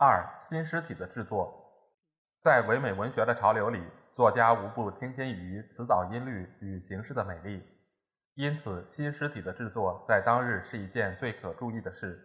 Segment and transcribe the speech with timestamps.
[0.00, 1.52] 二、新诗体的制作，
[2.44, 3.82] 在唯美文学的潮流里，
[4.14, 7.60] 作家无不倾心于辞藻音律与形式的美丽，
[8.36, 12.16] 因此新诗体的制作在当日是一件最可注意的事。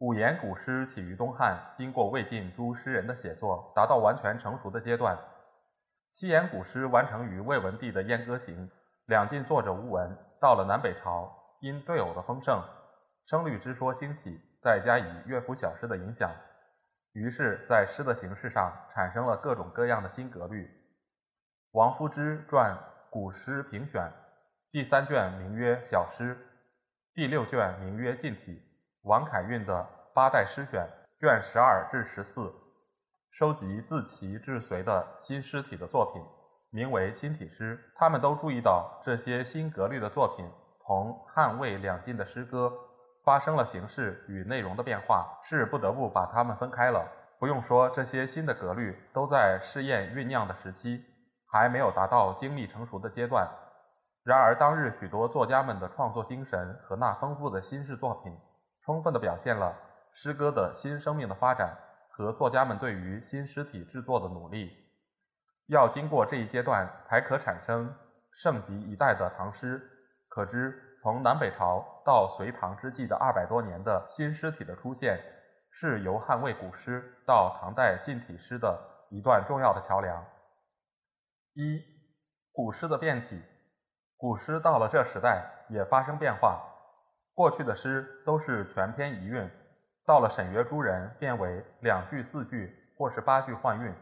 [0.00, 5.16] 五言古诗起于东汉，经过魏晋诸诗人的写作，达到完全成熟的阶段。
[6.10, 8.68] 七言古诗完成于魏文帝的《燕歌行》。
[9.06, 12.60] 两晋作者无闻，到了南北朝，因对偶的丰盛，
[13.26, 16.28] 声律之说兴起，再加以乐府小诗的影响，
[17.12, 20.70] 于是，在诗的形式上产生了各种各样的新格律。
[21.72, 22.74] 王夫之传
[23.10, 24.02] 《古诗评选》
[24.70, 26.34] 第三卷名曰《小诗》，
[27.14, 28.52] 第六卷名曰《近体》。
[29.02, 29.74] 王凯运的
[30.14, 30.88] 《八代诗选》
[31.20, 32.50] 卷十二至十四，
[33.30, 36.22] 收集自齐至隋的新诗体的作品。
[36.70, 40.50] 名为新体诗，他们都注意到这些新格律的作品
[40.86, 42.72] 同汉魏两晋的诗歌
[43.24, 47.06] 发生了形式与内容的变化，是不得不把它们分开了。
[47.38, 51.04] 不用说，这些新的格律都在试验酝酿的时期，
[51.50, 53.48] 还没有达到精密成熟的阶段。
[54.24, 58.32] 然而，当日许多作家们的创作精神和那丰富的新式作品，
[58.84, 59.74] 充分地表现了
[60.14, 61.76] 诗歌的新生命的发展
[62.10, 64.70] 和作家们对于新诗体制作的努力。
[65.66, 67.92] 要经过这一阶段，才可产生
[68.30, 69.82] 盛极一代的唐诗。
[70.28, 75.18] 可知，从南北朝到隋唐之际的二百多年的新诗体的出现，
[75.70, 78.78] 是由汉魏古诗到唐代近体诗的
[79.10, 80.24] 一段重要的桥梁。
[81.54, 81.80] 一、
[82.52, 83.42] 古诗的变体。
[84.16, 86.62] 古诗到了这时代也发生变化。
[87.34, 89.50] 过去的诗都是全篇一韵，
[90.06, 93.92] 到了沈约诸人，变为两句、四句或是八句换韵。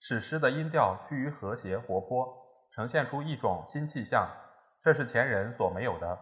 [0.00, 2.26] 使诗的音调趋于和谐活泼，
[2.74, 4.28] 呈现出一种新气象，
[4.82, 6.18] 这是前人所没有的。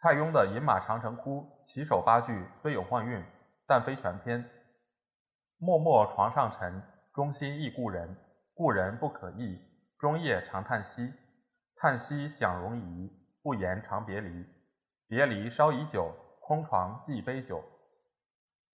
[0.00, 3.20] 蔡邕的《饮马长城窟》起首八句虽有换韵，
[3.66, 4.48] 但非全篇。
[5.58, 6.80] 默默床上尘，
[7.12, 8.16] 中心忆故人。
[8.54, 9.60] 故人不可忆，
[9.98, 11.12] 终夜长叹息。
[11.74, 13.10] 叹息想容仪，
[13.42, 14.46] 不言长别离。
[15.08, 17.60] 别离稍已久，空床寄杯酒。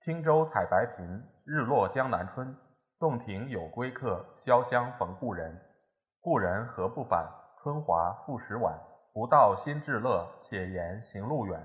[0.03, 2.55] 汀州采白苹，日落江南春。
[2.99, 5.59] 洞庭有归客，潇湘逢故人。
[6.21, 7.27] 故人何不返？
[7.63, 8.79] 春华复始晚。
[9.15, 11.65] 不到心至乐，且言行路远。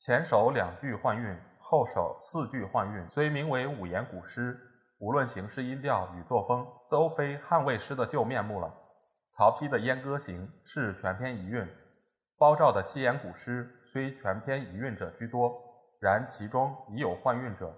[0.00, 4.58] 前首两句换韵，后首四句换韵，虽名为五言古诗，
[4.98, 8.74] 无论形式、音调与作风，都非汉魏诗的旧面目了。
[9.36, 11.68] 曹丕的《燕歌行》是全篇一韵，
[12.36, 15.54] 包照的七言古诗虽全篇一韵者居多，
[16.00, 17.72] 然其中已有换韵者。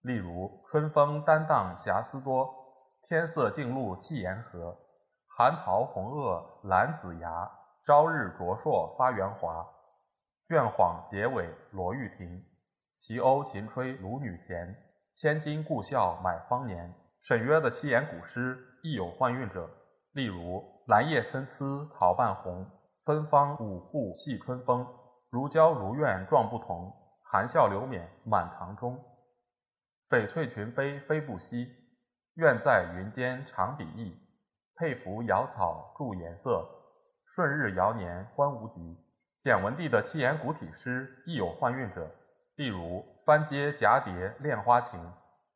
[0.00, 2.48] 例如“春风担当瑕疵多，
[3.02, 4.74] 天色净露气言和。
[5.36, 7.50] 寒桃红萼兰子芽，
[7.90, 9.66] 朝日灼烁发圆华。
[10.46, 12.40] 卷幌结尾罗玉亭，
[12.96, 14.76] 齐鸥琴吹卢女弦。
[15.12, 16.94] 千金故笑买芳年。”
[17.26, 19.68] 沈约的七言古诗亦有换韵者，
[20.12, 22.64] 例如“兰叶参差桃半红，
[23.04, 24.86] 芬芳五户系春风。
[25.28, 29.02] 如娇如怨状不同，含笑流眄满堂中。”
[30.08, 31.66] 翡翠群飞飞不息，
[32.36, 34.16] 愿在云间长比翼。
[34.76, 36.64] 佩服瑶草著颜色，
[37.40, 38.98] 顺日遥年欢无极。
[39.38, 42.06] 简文帝的七言古体诗亦有换韵者，
[42.56, 45.00] 例如“翻阶蛱蝶恋花情，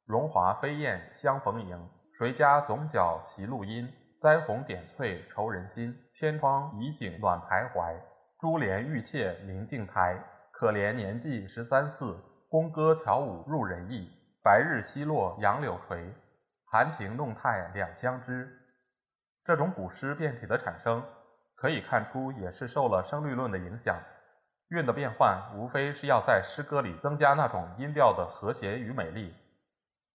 [0.07, 1.79] 荣华飞燕相逢迎。
[2.19, 3.87] 谁家总角齐露阴，
[4.19, 5.95] 栽红点翠愁人心。
[6.15, 7.95] 天窗移景暖徘徊，
[8.41, 10.19] 珠帘玉砌明镜台。
[10.53, 12.17] 可怜年纪十三四，
[12.49, 14.11] 宫歌巧舞入人意。”
[14.43, 16.15] 白日西落杨柳垂，
[16.65, 18.51] 含情弄态两相知。
[19.45, 21.03] 这种古诗变体的产生，
[21.57, 23.97] 可以看出也是受了声律论的影响。
[24.69, 29.35] 韵的变换，无非是要在诗歌里增加那种音调的和谐与美丽。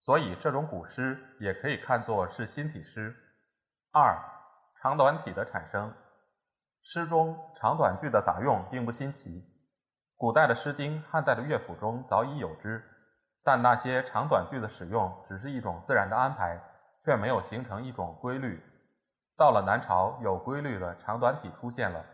[0.01, 3.15] 所以，这种古诗也可以看作是新体诗。
[3.91, 4.17] 二、
[4.81, 5.93] 长短体的产生。
[6.81, 9.45] 诗中长短句的杂用并不新奇，
[10.17, 12.83] 古代的《诗经》、汉代的乐府中早已有之。
[13.43, 16.59] 但那些长短句的使用只是一种自然的安排，
[17.05, 18.61] 却没有形成一种规律。
[19.39, 22.05] 到了南朝，有规律的长短体出现了。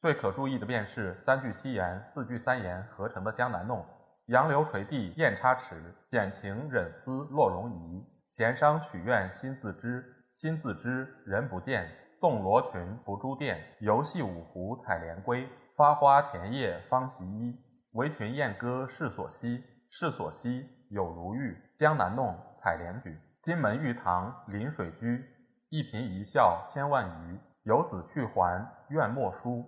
[0.00, 3.80] 最可注意的便是三句七言、四句三言合成的《江南弄》，
[4.28, 8.02] 杨柳垂地雁插池，剪情忍思落容仪。
[8.26, 10.02] 闲商曲苑心自知，
[10.32, 11.86] 心自知人不见。
[12.22, 15.46] 动罗裙拂珠殿，游戏五湖采莲归。
[15.76, 17.54] 发花田叶芳袭衣，
[17.92, 19.62] 围裙燕歌世所稀。
[19.90, 23.20] 世所稀有如玉，江南弄采莲举。
[23.42, 25.22] 金门玉堂临水居，
[25.72, 27.40] 一颦一笑千万余。
[27.62, 29.64] 游子去还愿莫书，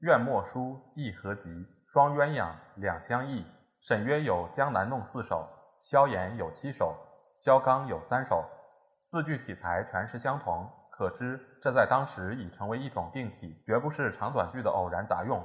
[0.00, 1.48] 愿莫书意何急？
[1.92, 3.46] 双鸳鸯两相忆。
[3.80, 5.48] 沈约有江南弄四首，
[5.82, 6.96] 萧衍有七首。
[7.36, 8.44] 萧纲有三首，
[9.12, 15.40] 字句体裁全是相同，可知这在当时已成为一种定体，绝不是长短句的偶然杂用。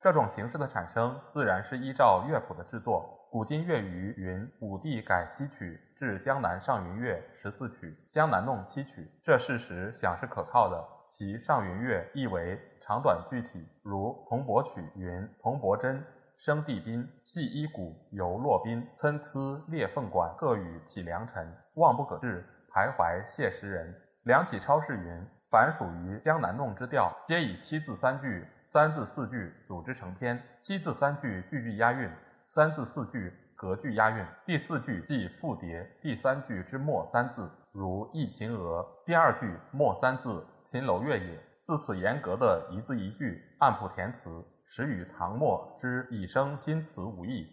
[0.00, 3.28] 这种形式的产生，自然是依照乐谱的制作。
[3.30, 10.82] 古今乐语云：“武帝改西曲，至江南上云乐十四曲，江南弄七曲。”这事实想是可靠的。
[11.06, 16.02] 其上云乐意为长短具体，如《铜钵曲》云：“铜钵真。”
[16.38, 22.42] 生地宾，系衣鼓，游洛宾，参差裂凤管，鹤羽起良辰，望不可至，
[22.72, 23.94] 徘徊谢时人。
[24.22, 30.42] 梁启超是云：凡属于江南弄之调，皆以七字三句、三字四句组织成篇。
[30.60, 32.10] 七字三句句句押韵，
[32.46, 34.24] 三字四句隔句押韵。
[34.46, 41.38] 第四句即复叠第三句之末三字，如《忆秦娥》；第二句末三字，秦楼月也。
[41.58, 44.42] 四次严格的一字一句，按谱填词。
[44.66, 47.46] 始与唐末之以生新词无异。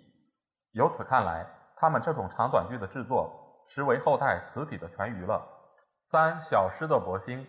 [0.71, 1.45] 由此看来，
[1.75, 5.45] 他们这种长短句的制作，实为后代词体的全余了。
[6.09, 7.45] 三小诗的博兴，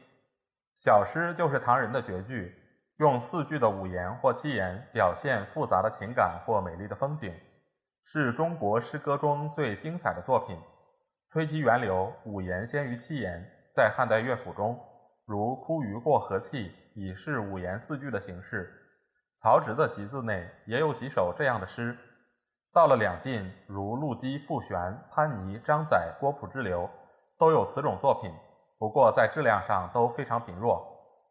[0.74, 2.52] 小诗就是唐人的绝句，
[2.96, 7.32] 用四句的五言或七言表现复杂的情感或美丽的风景，
[8.10, 10.58] 是中国诗歌中最精彩的作品。
[11.30, 14.80] 推其源流，五言先于七言，在汉代乐府中，
[15.26, 18.72] 如《枯鱼过河气》已是五言四句的形式。
[19.42, 21.94] 曹植的集子内也有几首这样的诗。
[22.72, 26.88] 到了两晋，如陆机、傅玄、潘尼、张载、郭璞之流，
[27.38, 28.32] 都有此种作品。
[28.78, 30.82] 不过在质量上都非常贫弱，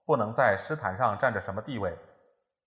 [0.06, 1.98] 不能在诗坛上占着什么地位。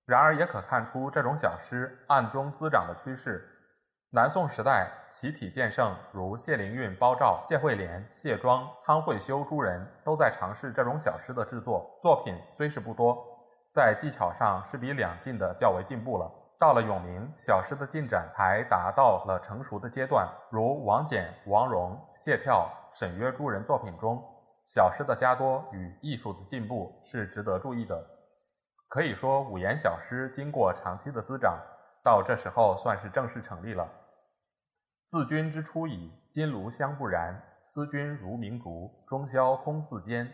[0.04, 3.46] 然而也可看出这种小诗暗中滋长的趋势。
[4.12, 11.96] 南宋时代，其体渐盛，如谢灵运、包照、谢惠莲、谢庄、汤惠修诸人都在尝试这种小诗的制作。
[12.02, 13.16] 作品虽是不多。
[13.72, 16.28] 在技巧上是比两晋的较为进步了。
[16.58, 20.28] 到了永明，小诗的进展才达到了成熟的阶段。
[20.50, 24.20] 如王翦、王戎、谢眺、沈约诸人作品中，
[24.66, 28.04] 小诗的加多与艺术的进步是值得注意的。
[28.88, 31.56] 可以说，五言小诗经过长期的滋长，
[32.02, 33.86] 到这时候算是正式成立了。
[35.10, 40.32] 自君之初矣，金炉香不燃，思君如明烛，中宵空自坚。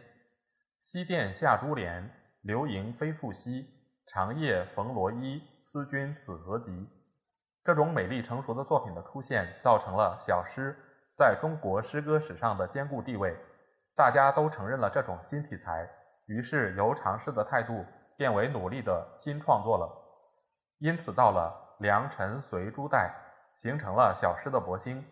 [0.82, 2.10] 西殿下珠帘。
[2.42, 3.66] 流萤飞复西，
[4.06, 5.42] 长夜逢罗衣。
[5.64, 6.88] 思君此何极？
[7.64, 10.76] 这种美丽成熟的作品的出现，造成了小诗
[11.16, 13.34] 在中国诗歌史上的坚固地位。
[13.96, 15.88] 大家都承认了这种新题材，
[16.26, 17.84] 于是由尝试的态度
[18.16, 19.90] 变为努力的新创作了。
[20.78, 23.12] 因此，到了良辰随诸代，
[23.56, 25.04] 形成了小诗的勃兴。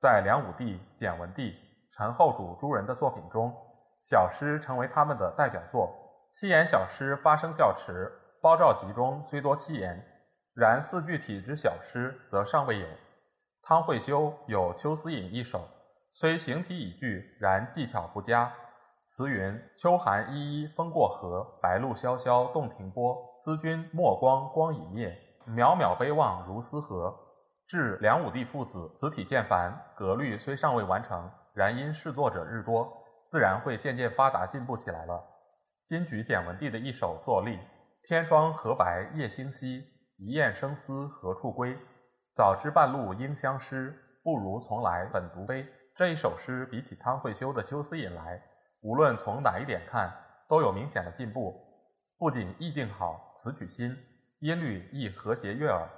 [0.00, 1.56] 在梁武帝、简文帝、
[1.92, 3.54] 陈后主诸人的作品中，
[4.02, 5.90] 小诗成为他们的代表作。
[6.32, 8.12] 七言小诗发声较迟，
[8.42, 10.04] 《包照集》中虽多七言，
[10.54, 12.86] 然四句体之小诗则尚未有。
[13.62, 15.68] 汤惠修有《秋思隐》一首，
[16.14, 18.52] 虽形体已具，然技巧不佳。
[19.06, 23.16] 词云：秋寒依依风过河，白露萧萧洞庭波。
[23.44, 25.16] 思君莫光光已灭，
[25.46, 27.14] 渺渺悲望如斯何？
[27.72, 32.86] 至梁武帝父子，词体渐繁，格律虽尚未完成，然因试作者日多，
[33.30, 35.24] 自然会渐渐发达进步起来了。
[35.88, 37.58] 今举简文帝的一首作例
[38.04, 39.86] ：“天霜何白夜星稀，
[40.18, 41.74] 一雁声思何处归？
[42.36, 48.42] 早知半路应相失，不如从来本独悲。”这一首诗比起汤惠修的《秋思引》来，
[48.82, 50.12] 无论从哪一点看，
[50.46, 51.58] 都有明显的进步。
[52.18, 53.96] 不仅意境好，词曲新，
[54.40, 55.88] 音律亦和谐悦耳，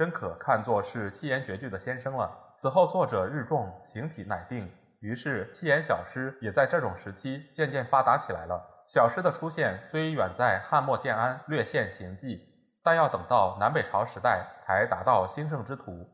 [0.00, 2.54] 真可看作是七言绝句的先生了。
[2.56, 4.66] 此后作者日众，形体乃定，
[5.00, 8.66] 于是七言小诗也在这种时期渐渐发达起来了。
[8.88, 12.40] 小诗的出现虽远在汉末建安略现形迹，
[12.82, 16.08] 但要等到南北朝时代才达到兴盛之途。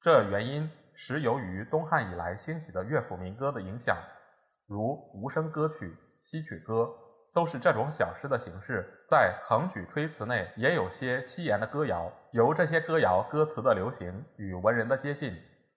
[0.00, 3.96] 这原因实由于东汉以来兴起的乐府民歌的影响，
[4.68, 6.88] 如无声歌曲、西曲歌，
[7.34, 8.88] 都是这种小诗的形式。
[9.10, 15.36] 在横举吹词内也有些七言的歌谣，由这些歌谣歌词的流行与文人的接近，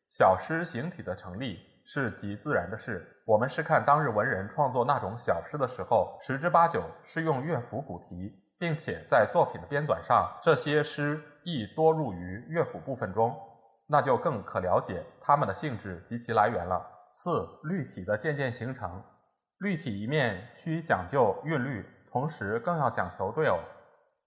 [0.10, 1.60] 小诗形体的成立。
[1.90, 3.08] 是极自然的事。
[3.26, 13.34] 我们是看当日文人创作那种小诗的时候，十之八九是用乐府古题，并且在作品的编纂上，这些诗亦多入于乐府部分中。
[13.88, 16.86] 那就更可了解它们的性质及其来源了。
[17.14, 19.02] 四、律体的渐渐形成。
[19.60, 23.58] 律体一面需讲究韵律，同时更要讲求对偶。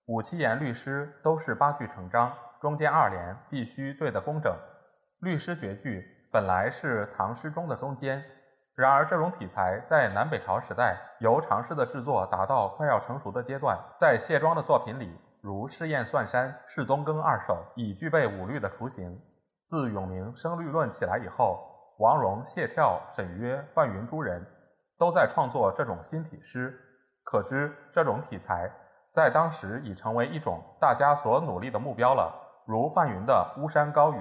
[0.07, 4.53] 五七言律诗都是八句成章，中间二联必须对得工整。
[5.21, 8.25] 律诗绝句本来是唐诗中的中间，
[8.75, 19.17] 然而这种题材在南北朝时代由尝试的制作达到快要成熟的阶段，在谢庄的作品里，如《试验算山》《试宗耕二首》，已具备五律的雏形。
[19.69, 24.45] 自永明声律论起来以后，王戎、谢眺、沈约、范云诸人
[25.01, 26.79] 都在创作这种新体诗，
[27.25, 28.71] 可知这种题材
[29.15, 32.31] 在当时已成为一种大家所努力的目标了。
[32.67, 34.21] 如范云的《巫山高云》：“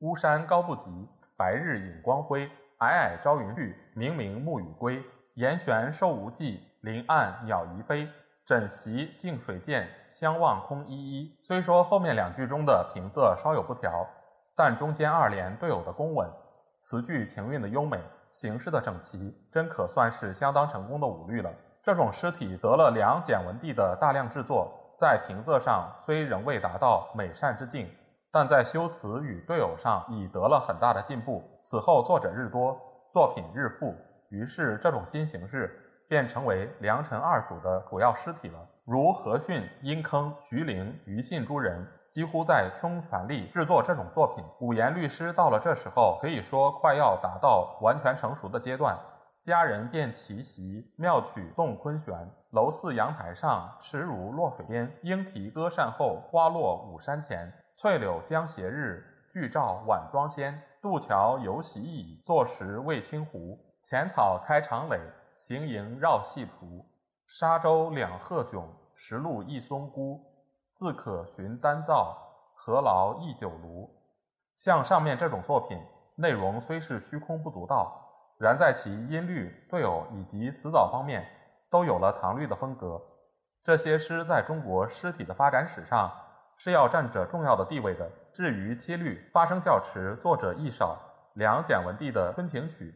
[0.00, 2.46] 巫山高不及，白日隐光辉。
[2.78, 5.02] 霭霭朝云去，明明暮雨归。
[5.34, 8.06] 岩悬兽无迹，林暗鸟疑飞。
[8.44, 14.06] 枕席静水见，相望空依依。”虽说后面两句中的平仄稍有不调。
[14.54, 16.28] 但中间二联对偶的工稳，
[16.82, 17.98] 词句情韵的优美，
[18.32, 21.50] 形式的整齐，真可算是相当成功的五律了。
[21.82, 27.90] 这种诗体得了梁简文帝的大量制作，在平仄上虽仍未达到美善之境，
[28.30, 31.42] 但在修辞与对偶上已得了很大的进步。
[31.62, 32.80] 此后作者日多，
[33.12, 33.94] 作品日富，
[34.30, 35.76] 于是这种新形式
[36.08, 38.58] 便成为梁陈二主的主要诗体了。
[38.84, 41.86] 如何逊、殷坑、徐陵、庾信诸人。
[42.12, 44.44] 几乎在倾全力制作这种作品。
[44.60, 48.98] 五言律诗到了这时候，可以说快要达到完全成熟的阶段。
[49.42, 52.14] 佳人便齐席，妙曲动昆弦。
[52.50, 54.88] 楼寺阳台上，池如落水边。
[55.02, 57.52] 莺啼歌扇后，花落五山前。
[57.76, 59.02] 翠柳将斜日，
[59.32, 60.62] 炬照晚妆先。
[60.82, 63.58] 渡桥犹洗已，坐时未清湖。
[63.82, 65.00] 浅草开长垒，
[65.38, 66.84] 行营绕细途。
[67.26, 68.64] 沙洲两鹤迥，
[68.94, 70.20] 石路一松孤。
[70.82, 72.18] 自可寻丹灶，
[72.56, 73.88] 何劳忆酒炉。
[74.56, 75.78] 像上面这种作品，
[76.16, 81.24] 内容虽是虚空不足道，然在其音律、对偶以及词藻方面，
[81.70, 83.00] 都有了唐律的风格。
[83.62, 86.10] 这些诗在中国诗体的发展史上，
[86.58, 88.10] 是要占着重要的地位的。
[88.32, 90.98] 至于七律，发声较迟，作者亦少。
[91.34, 92.90] 梁简文帝的《春情曲》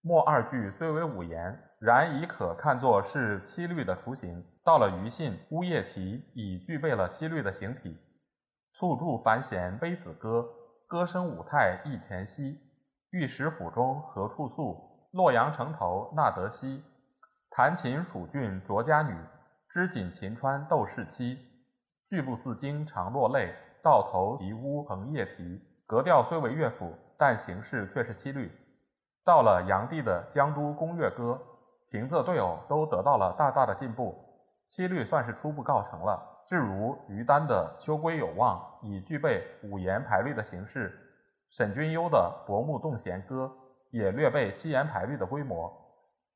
[0.00, 4.44] 末二句虽为五言，然已可看作是七律的雏形。
[4.64, 7.98] 到了庾信《乌夜啼》，已具备了七律的形体。
[8.74, 10.46] 簇筑繁弦悲子歌，
[10.86, 12.60] 歌声舞态忆前夕。
[13.10, 15.08] 玉石府中何处诉？
[15.10, 16.84] 洛阳城头那得西。
[17.50, 19.16] 弹琴蜀郡卓家女，
[19.68, 21.36] 织锦秦川窦氏妻。
[22.08, 25.60] 句不自惊常落泪，到头啼乌横夜啼。
[25.88, 28.52] 格调虽为乐府，但形式却是七律。
[29.24, 31.40] 到了炀帝的《江都宫乐歌》，
[31.92, 34.18] 平仄对偶都得到了大大的进步。
[34.66, 36.18] 七律算是初步告成了。
[36.46, 40.88] 至如于丹的《秋归有望》，已具备五言排律的形式；
[41.50, 43.44] 沈君幽的《薄暮洞弦歌》
[43.90, 45.70] 也略备七言排律的规模。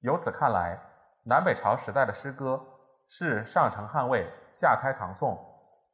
[0.01, 0.79] 由此看来，
[1.25, 2.63] 南北朝时代的诗歌
[3.09, 5.39] 是上承汉魏，下开唐宋，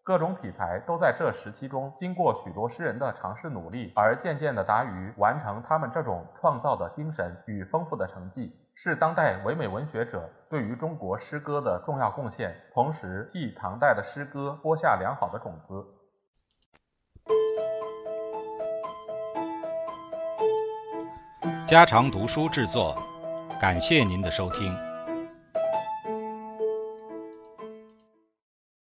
[0.03, 8.53] 各种体裁都在这时期中经过许多诗人的尝试努力，而渐渐的达于完成他们这种创造的精神与丰富的成绩。
[8.85, 15.87] 是当代唯美文学者对于中国诗歌的重要贡献，同时替唐代的诗歌播下良好的种子。
[21.65, 23.01] 家常读书制作，
[23.61, 24.92] 感谢您的收听。